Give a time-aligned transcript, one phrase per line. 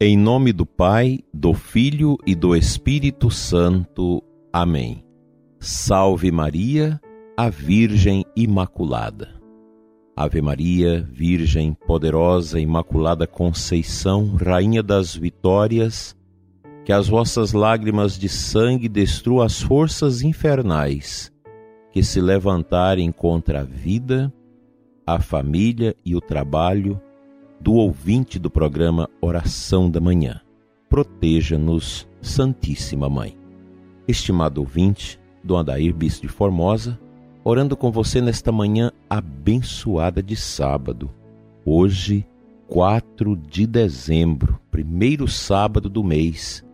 [0.00, 4.22] Em nome do Pai, do Filho e do Espírito Santo.
[4.52, 5.04] Amém.
[5.58, 7.00] Salve Maria,
[7.36, 9.28] a Virgem Imaculada.
[10.14, 16.16] Ave Maria, Virgem poderosa, Imaculada Conceição, Rainha das Vitórias,
[16.84, 21.32] que as vossas lágrimas de sangue destruam as forças infernais
[21.90, 24.32] que se levantarem contra a vida,
[25.04, 27.00] a família e o trabalho
[27.60, 30.40] do ouvinte do programa Oração da Manhã.
[30.88, 33.36] Proteja-nos, Santíssima Mãe.
[34.06, 36.98] Estimado ouvinte, Dom Adair Bispo de Formosa,
[37.44, 41.10] orando com você nesta manhã abençoada de sábado.
[41.64, 42.26] Hoje,
[42.68, 46.64] 4 de dezembro, primeiro sábado do mês,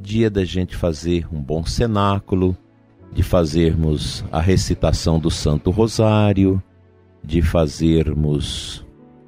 [0.00, 2.56] dia da gente fazer um bom cenáculo,
[3.12, 6.62] de fazermos a recitação do Santo Rosário,
[7.22, 8.83] de fazermos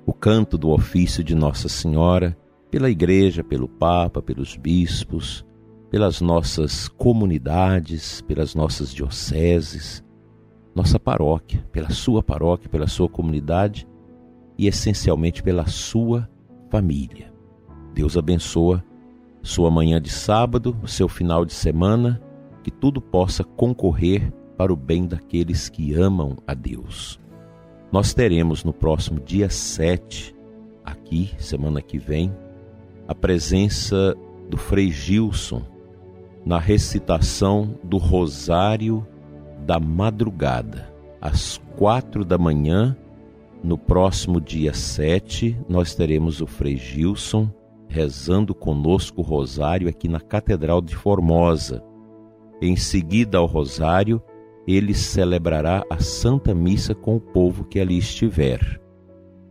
[0.07, 2.37] o canto do ofício de Nossa Senhora
[2.71, 5.45] pela Igreja, pelo Papa, pelos bispos,
[5.91, 10.05] pelas nossas comunidades, pelas nossas dioceses,
[10.75, 13.89] nossa paróquia, pela sua paróquia, pela sua comunidade
[14.57, 16.31] e essencialmente pela sua
[16.71, 17.33] família.
[17.93, 18.85] Deus abençoa
[19.43, 22.21] sua manhã de sábado, seu final de semana,
[22.63, 27.19] que tudo possa concorrer para o bem daqueles que amam a Deus.
[27.91, 30.35] Nós teremos no próximo dia 7,
[30.85, 32.35] aqui, semana que vem,
[33.07, 34.17] a presença
[34.49, 35.63] do Frei Gilson
[36.45, 39.07] na recitação do Rosário
[39.65, 40.93] da Madrugada.
[41.21, 42.97] Às quatro da manhã,
[43.63, 47.51] no próximo dia 7, nós teremos o Frei Gilson
[47.89, 51.83] rezando conosco o Rosário aqui na Catedral de Formosa.
[52.61, 54.21] Em seguida ao Rosário,
[54.67, 58.81] ele celebrará a Santa Missa com o povo que ali estiver.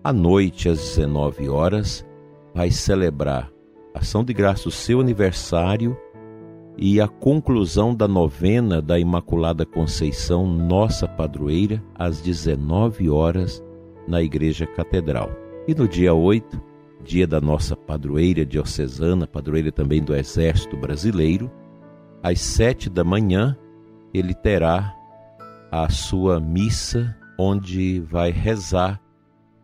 [0.04, 2.06] À noite, às 19 horas,
[2.54, 3.52] vai celebrar
[3.94, 5.98] ação de graça o seu aniversário
[6.78, 13.64] e a conclusão da novena da Imaculada Conceição, nossa padroeira, às 19 horas
[14.08, 15.32] na Igreja Catedral.
[15.68, 16.62] E no dia 8,
[17.04, 21.50] dia da nossa padroeira diocesana, padroeira também do Exército Brasileiro,
[22.22, 23.58] às sete da manhã,
[24.14, 24.95] ele terá
[25.84, 29.02] a sua missa, onde vai rezar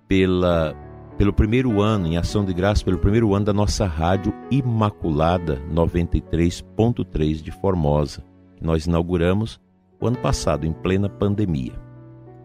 [0.09, 0.75] pela,
[1.17, 7.41] pelo primeiro ano, em ação de graça, pelo primeiro ano da nossa rádio Imaculada 93.3
[7.41, 8.21] de Formosa,
[8.57, 9.61] que nós inauguramos
[10.01, 11.79] o ano passado, em plena pandemia.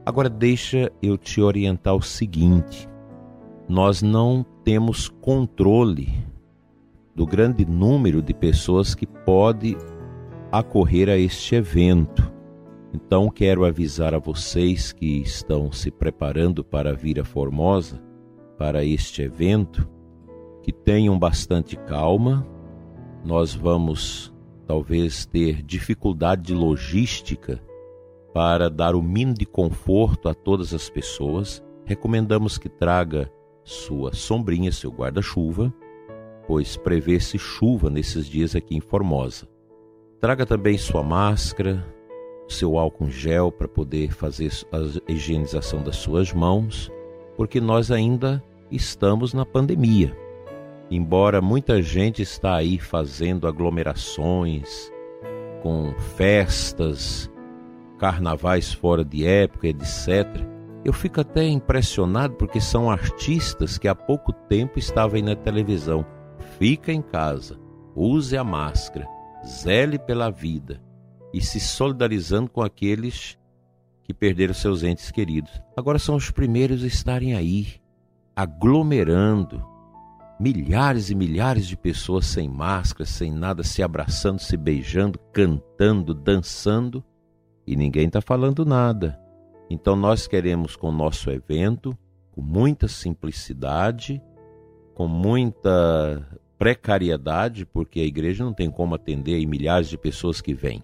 [0.05, 2.89] Agora, deixa eu te orientar o seguinte:
[3.69, 6.25] nós não temos controle
[7.17, 9.77] do grande número de pessoas que pode
[10.53, 12.36] acorrer a este evento.
[12.97, 18.03] Então quero avisar a vocês que estão se preparando para vir a Formosa
[18.57, 19.87] para este evento
[20.63, 22.47] que tenham bastante calma.
[23.23, 24.35] Nós vamos
[24.67, 27.61] talvez ter dificuldade de logística
[28.33, 31.63] para dar o mínimo de conforto a todas as pessoas.
[31.85, 33.31] Recomendamos que traga
[33.63, 35.71] sua sombrinha, seu guarda-chuva,
[36.47, 39.47] pois prevê-se chuva nesses dias aqui em Formosa.
[40.19, 41.95] Traga também sua máscara,
[42.49, 46.91] seu álcool gel para poder fazer a higienização das suas mãos,
[47.37, 50.17] porque nós ainda estamos na pandemia.
[50.91, 54.93] Embora muita gente está aí fazendo aglomerações
[55.63, 57.31] com festas,
[57.99, 60.27] carnavais fora de época, etc.
[60.85, 66.07] Eu fico até impressionado porque são artistas que há pouco tempo estavam aí na televisão.
[66.59, 67.59] Fica em casa,
[67.97, 69.09] use a máscara,
[69.45, 70.86] zele pela vida
[71.37, 73.39] e se solidarizando com aqueles
[74.03, 75.61] que perderam seus entes queridos.
[75.77, 77.75] Agora são os primeiros a estarem aí,
[78.35, 79.63] aglomerando
[80.41, 87.05] milhares e milhares de pessoas sem máscara, sem nada, se abraçando, se beijando, cantando, dançando
[87.67, 89.21] e ninguém está falando nada.
[89.69, 91.95] Então nós queremos com o nosso evento,
[92.33, 94.23] com muita simplicidade,
[94.95, 96.27] com muita
[96.57, 100.83] precariedade, porque a igreja não tem como atender aí milhares de pessoas que vêm.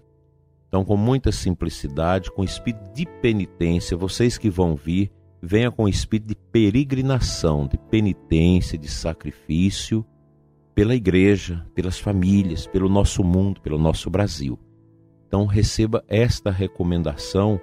[0.73, 6.29] Então, com muita simplicidade, com espírito de penitência, vocês que vão vir, venham com espírito
[6.29, 10.03] de peregrinação, de penitência, de sacrifício
[10.73, 14.57] pela igreja, pelas famílias, pelo nosso mundo, pelo nosso Brasil.
[15.27, 17.61] Então, receba esta recomendação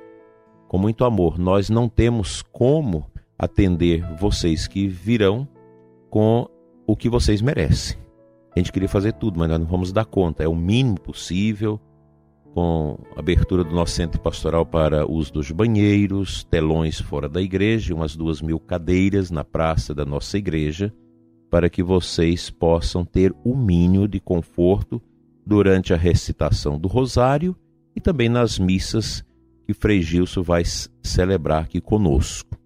[0.68, 1.36] com muito amor.
[1.36, 5.48] Nós não temos como atender vocês que virão
[6.08, 6.46] com
[6.86, 7.98] o que vocês merecem.
[8.54, 10.44] A gente queria fazer tudo, mas nós não vamos dar conta.
[10.44, 11.80] É o mínimo possível
[12.54, 18.16] com abertura do nosso centro pastoral para uso dos banheiros, telões fora da igreja, umas
[18.16, 20.92] duas mil cadeiras na praça da nossa igreja,
[21.50, 25.00] para que vocês possam ter o mínimo de conforto
[25.46, 27.56] durante a recitação do rosário
[27.94, 29.24] e também nas missas
[29.66, 30.62] que Frei Gilson vai
[31.02, 32.58] celebrar aqui conosco.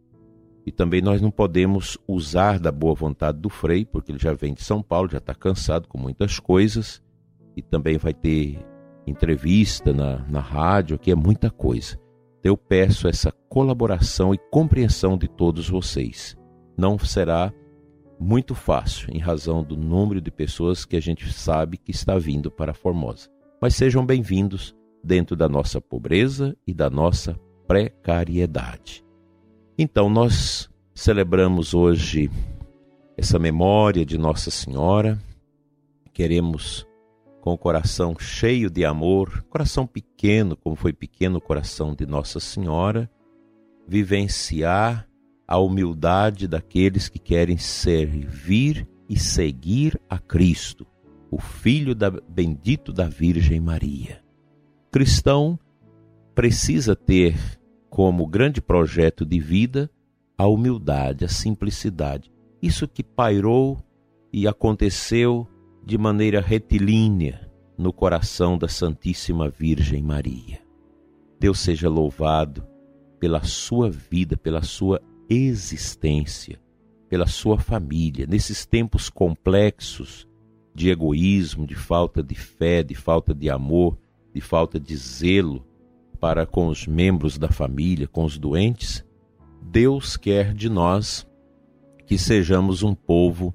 [0.67, 4.55] E também nós não podemos usar da boa vontade do Frei, porque ele já vem
[4.55, 7.03] de São Paulo, já está cansado com muitas coisas,
[7.55, 8.59] e também vai ter
[9.07, 11.99] entrevista na, na rádio, aqui é muita coisa.
[12.43, 16.37] Eu peço essa colaboração e compreensão de todos vocês.
[16.77, 17.53] Não será
[18.19, 22.51] muito fácil, em razão do número de pessoas que a gente sabe que está vindo
[22.51, 23.29] para Formosa.
[23.61, 29.05] Mas sejam bem-vindos dentro da nossa pobreza e da nossa precariedade.
[29.79, 32.31] Então, nós celebramos hoje
[33.17, 35.19] essa memória de Nossa Senhora.
[36.13, 36.87] Queremos,
[37.45, 42.41] com o coração cheio de amor, coração pequeno, como foi pequeno o coração de Nossa
[42.41, 43.11] Senhora,
[43.87, 45.07] vivenciar
[45.47, 50.87] a humildade daqueles que querem servir e seguir a Cristo,
[51.31, 54.25] o Filho da, bendito da Virgem Maria.
[54.91, 55.59] cristão
[56.35, 57.37] precisa ter
[57.91, 59.91] como grande projeto de vida
[60.39, 62.33] a humildade, a simplicidade.
[62.63, 63.85] Isso que pairou
[64.33, 65.47] e aconteceu
[65.85, 70.61] de maneira retilínea no coração da Santíssima Virgem Maria.
[71.39, 72.67] Deus seja louvado
[73.21, 76.59] pela sua vida, pela sua existência,
[77.09, 80.27] pela sua família, nesses tempos complexos
[80.75, 83.99] de egoísmo, de falta de fé, de falta de amor,
[84.33, 85.67] de falta de zelo
[86.19, 89.05] para com os membros da família, com os doentes,
[89.61, 91.27] Deus quer de nós
[92.07, 93.55] que sejamos um povo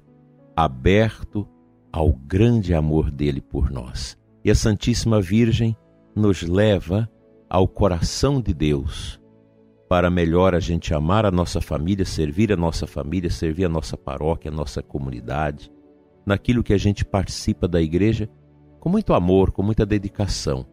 [0.54, 1.48] aberto
[1.92, 4.16] ao grande amor dele por nós.
[4.44, 5.76] E a Santíssima Virgem
[6.14, 7.10] nos leva
[7.48, 9.20] ao coração de Deus,
[9.88, 13.96] para melhor a gente amar a nossa família, servir a nossa família, servir a nossa
[13.96, 15.70] paróquia, a nossa comunidade,
[16.24, 18.30] naquilo que a gente participa da igreja
[18.78, 20.64] com muito amor, com muita dedicação.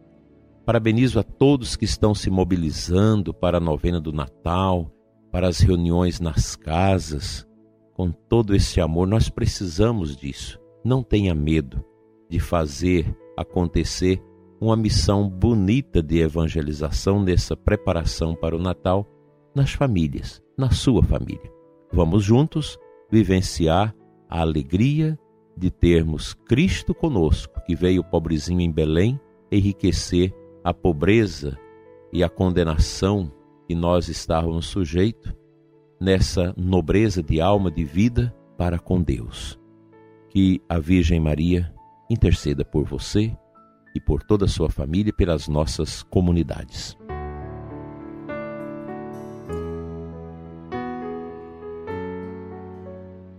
[0.66, 4.92] Parabenizo a todos que estão se mobilizando para a novena do Natal,
[5.31, 7.48] para as reuniões nas casas,
[7.94, 9.08] com todo esse amor.
[9.08, 10.60] Nós precisamos disso.
[10.88, 11.84] Não tenha medo
[12.30, 14.24] de fazer acontecer
[14.57, 19.06] uma missão bonita de evangelização nessa preparação para o Natal
[19.54, 21.51] nas famílias, na sua família.
[21.92, 22.80] Vamos juntos
[23.12, 23.94] vivenciar
[24.30, 25.19] a alegria
[25.57, 29.19] de termos Cristo conosco, que veio pobrezinho em Belém
[29.51, 30.33] enriquecer
[30.63, 31.60] a pobreza
[32.13, 33.30] e a condenação
[33.68, 35.36] que nós estávamos sujeitos
[36.00, 39.60] nessa nobreza de alma de vida para com Deus.
[40.39, 41.74] Que a Virgem Maria
[42.07, 43.36] interceda por você
[43.95, 46.95] e por toda a sua família e pelas nossas comunidades.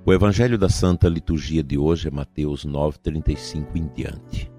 [0.05, 4.51] O Evangelho da Santa Liturgia de hoje é Mateus 9, 35 em diante.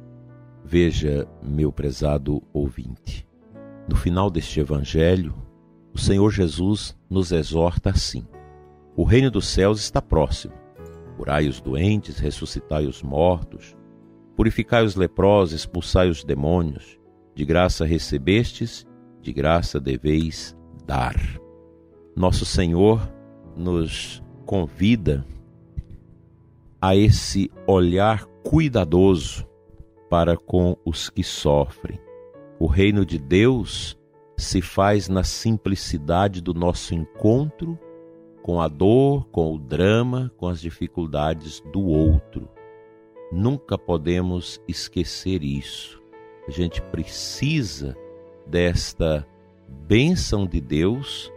[0.63, 3.27] Veja, meu prezado ouvinte,
[3.85, 5.35] no final deste Evangelho,
[5.94, 8.25] o Senhor Jesus nos exorta assim:
[8.95, 10.69] O reino dos céus está próximo.
[11.19, 13.75] Curai os doentes, ressuscitai os mortos,
[14.39, 16.98] Purificai os leprosos, expulsai os demônios.
[17.36, 18.88] De graça recebestes,
[19.21, 20.56] de graça deveis
[20.86, 21.13] dar.
[22.16, 23.01] Nosso Senhor
[23.57, 25.26] nos convida
[26.81, 29.45] a esse olhar cuidadoso
[30.09, 31.99] para com os que sofrem.
[32.57, 33.99] O reino de Deus
[34.38, 37.78] se faz na simplicidade do nosso encontro
[38.41, 42.49] com a dor, com o drama, com as dificuldades do outro.
[43.31, 46.01] Nunca podemos esquecer isso.
[46.47, 47.95] A gente precisa
[48.47, 49.27] desta
[49.87, 51.31] bênção de Deus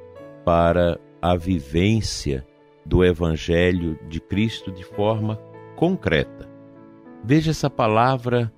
[0.45, 2.47] para a vivência
[2.85, 5.37] do Evangelho de Cristo de forma
[5.77, 6.49] concreta.
[7.25, 8.53] Veja essa palavra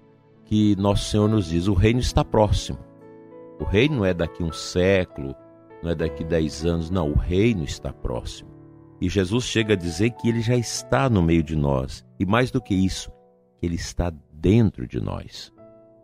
[0.44, 2.78] que Nosso Senhor nos diz: o reino está próximo.
[3.60, 5.34] O reino não é daqui um século,
[5.84, 8.50] não é daqui dez anos, não, o reino está próximo.
[9.00, 12.02] E Jesus chega a dizer que ele já está no meio de nós.
[12.18, 13.12] E mais do que isso,
[13.62, 15.52] ele está dentro de nós.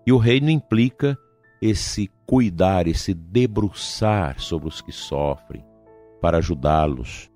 [0.06, 1.16] E o reino implica
[1.62, 5.64] esse cuidar, esse debruçar sobre os que sofrem,
[6.20, 7.30] para ajudá-los,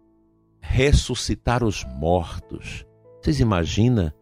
[0.61, 2.85] ressuscitar os mortos.
[3.23, 4.13] Vocês imaginam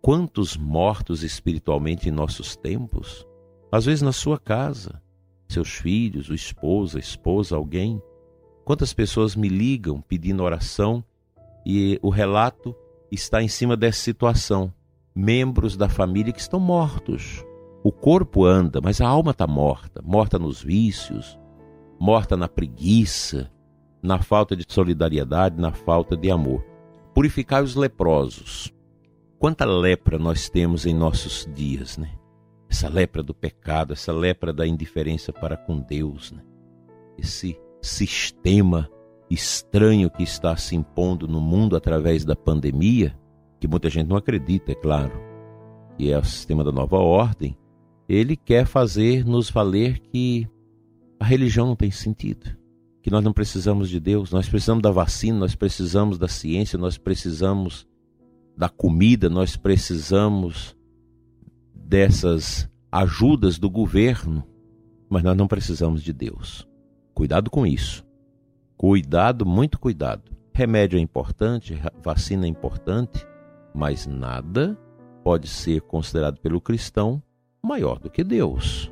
[0.00, 3.26] quantos mortos espiritualmente em nossos tempos?
[3.70, 5.02] Às vezes na sua casa,
[5.52, 8.00] seus filhos, o esposo, a esposa, alguém.
[8.64, 11.04] Quantas pessoas me ligam pedindo oração
[11.64, 12.74] e o relato
[13.10, 14.72] está em cima dessa situação
[15.14, 17.44] membros da família que estão mortos.
[17.82, 21.38] O corpo anda, mas a alma está morta morta nos vícios,
[21.98, 23.50] morta na preguiça,
[24.02, 26.64] na falta de solidariedade, na falta de amor.
[27.12, 28.72] purificai os leprosos.
[29.38, 32.19] Quanta lepra nós temos em nossos dias, né?
[32.70, 36.40] Essa lepra do pecado, essa lepra da indiferença para com Deus, né?
[37.18, 38.88] Esse sistema
[39.28, 43.18] estranho que está se impondo no mundo através da pandemia,
[43.58, 45.12] que muita gente não acredita, é claro,
[45.98, 47.56] que é o sistema da nova ordem,
[48.08, 50.48] ele quer fazer nos valer que
[51.18, 52.56] a religião não tem sentido,
[53.02, 56.96] que nós não precisamos de Deus, nós precisamos da vacina, nós precisamos da ciência, nós
[56.96, 57.86] precisamos
[58.56, 60.76] da comida, nós precisamos
[61.90, 64.44] dessas ajudas do governo,
[65.08, 66.64] mas nós não precisamos de Deus.
[67.12, 68.06] Cuidado com isso.
[68.76, 70.30] Cuidado, muito cuidado.
[70.54, 73.26] Remédio é importante, vacina é importante,
[73.74, 74.78] mas nada
[75.24, 77.20] pode ser considerado pelo cristão
[77.60, 78.88] maior do que Deus.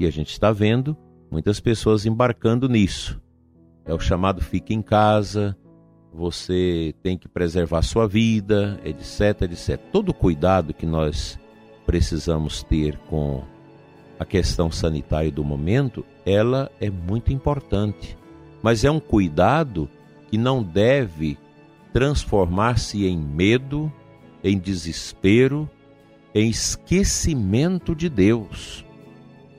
[0.00, 0.96] E a gente está vendo
[1.30, 3.22] muitas pessoas embarcando nisso.
[3.84, 5.56] É o chamado fique em casa,
[6.12, 9.80] você tem que preservar sua vida, etc, etc.
[9.92, 11.38] Todo cuidado que nós
[11.86, 13.42] precisamos ter com
[14.18, 18.16] a questão sanitária do momento, ela é muito importante
[18.64, 19.90] mas é um cuidado
[20.30, 21.36] que não deve
[21.92, 23.92] transformar-se em medo,
[24.42, 25.68] em desespero,
[26.34, 28.82] em esquecimento de Deus.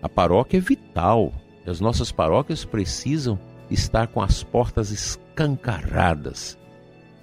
[0.01, 1.31] A paróquia é vital.
[1.67, 3.37] As nossas paróquias precisam
[3.69, 6.57] estar com as portas escancaradas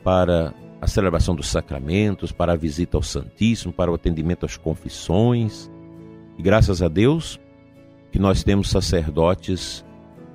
[0.05, 5.71] para a celebração dos sacramentos, para a visita ao Santíssimo, para o atendimento às confissões.
[6.37, 7.39] E graças a Deus
[8.11, 9.85] que nós temos sacerdotes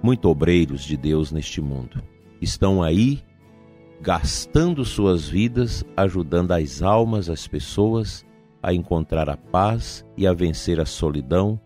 [0.02, 2.02] muito obreiros de Deus neste mundo.
[2.42, 3.22] Estão aí
[4.00, 8.26] gastando suas vidas ajudando as almas, as pessoas
[8.64, 11.60] a encontrar a paz e a vencer a solidão,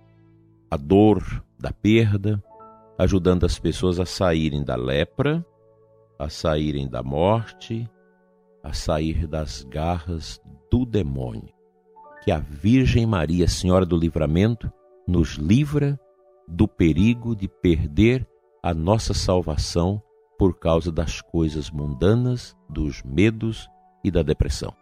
[0.72, 2.44] a dor da perda,
[2.98, 5.46] ajudando as pessoas a saírem da lepra,
[6.18, 7.88] a saírem da morte,
[8.64, 10.40] a sair das garras
[10.70, 11.54] do demônio.
[12.24, 14.72] Que a Virgem Maria, Senhora do Livramento,
[15.08, 16.00] nos livra
[16.48, 18.28] do perigo de perder
[18.62, 20.02] a nossa salvação
[20.38, 23.70] por causa das coisas mundanas, dos medos
[24.04, 24.74] e da depressão.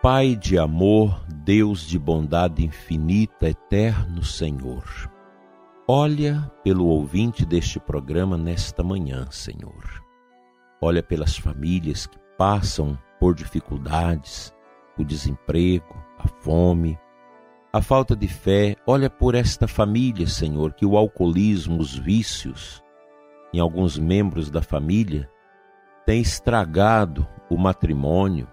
[0.00, 4.84] Pai de amor, Deus de bondade infinita, eterno Senhor.
[5.90, 10.04] Olha pelo ouvinte deste programa nesta manhã, Senhor.
[10.82, 14.54] Olha pelas famílias que passam por dificuldades,
[14.98, 16.98] o desemprego, a fome,
[17.72, 18.76] a falta de fé.
[18.86, 22.84] Olha por esta família, Senhor, que o alcoolismo, os vícios
[23.54, 25.26] em alguns membros da família
[26.04, 28.46] tem estragado o matrimônio,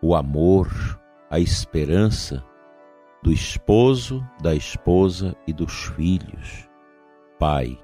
[0.00, 0.70] o amor,
[1.28, 2.42] a esperança
[3.24, 6.68] do esposo, da esposa e dos filhos.
[7.38, 7.78] Pai,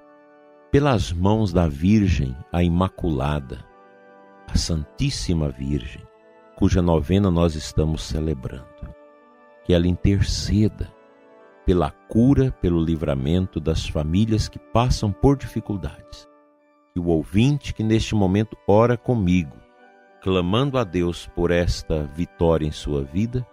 [0.71, 3.65] pelas mãos da Virgem, a Imaculada,
[4.47, 6.03] a Santíssima Virgem,
[6.57, 8.95] cuja novena nós estamos celebrando.
[9.65, 10.93] Que ela interceda
[11.65, 16.29] pela cura, pelo livramento das famílias que passam por dificuldades.
[16.93, 19.57] Que o ouvinte que neste momento ora comigo,
[20.21, 23.47] clamando a Deus por esta vitória em sua vida,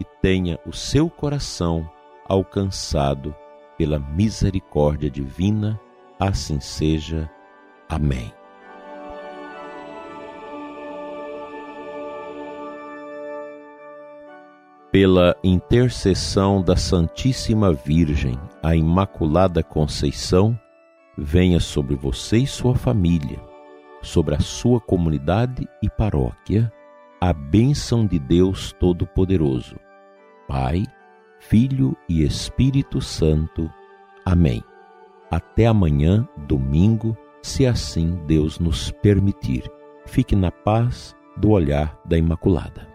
[0.00, 1.86] que tenha o seu coração
[2.26, 3.34] alcançado
[3.76, 5.78] pela misericórdia divina,
[6.18, 7.30] assim seja.
[7.86, 8.32] Amém.
[14.90, 20.58] pela intercessão da Santíssima Virgem, a Imaculada Conceição,
[21.16, 23.38] venha sobre você e sua família,
[24.02, 26.72] sobre a sua comunidade e paróquia,
[27.20, 29.76] a bênção de Deus Todo-Poderoso,
[30.50, 30.82] Pai,
[31.38, 33.72] Filho e Espírito Santo.
[34.24, 34.60] Amém.
[35.30, 39.62] Até amanhã, domingo, se assim Deus nos permitir.
[40.06, 42.89] Fique na paz do olhar da Imaculada.